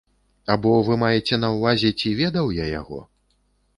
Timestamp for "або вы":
0.53-0.97